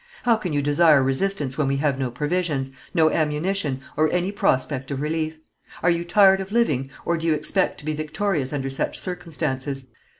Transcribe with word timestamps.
How 0.23 0.35
can 0.35 0.51
you 0.51 0.63
desire 0.63 1.03
resistance 1.03 1.59
when 1.59 1.67
we 1.67 1.75
have 1.77 1.99
no 1.99 2.09
provisions, 2.09 2.71
no 2.91 3.11
ammunition, 3.11 3.81
or 3.95 4.11
any 4.11 4.31
prospect 4.31 4.89
of 4.89 4.99
relief? 4.99 5.37
Are 5.83 5.91
you 5.91 6.03
tired 6.05 6.41
of 6.41 6.51
living, 6.51 6.89
or 7.05 7.17
do 7.17 7.27
you 7.27 7.35
expect 7.35 7.77
to 7.81 7.85
be 7.85 7.93
victorious 7.93 8.51
under 8.51 8.71
such 8.71 8.97
circumstances? 8.99 9.89